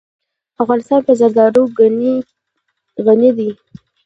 [0.63, 1.61] افغانستان په زردالو
[3.07, 3.49] غني دی.